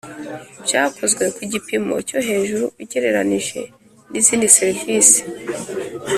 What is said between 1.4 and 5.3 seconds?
gipimo cyo hejuru ugereranije n ‘izindi serivisi.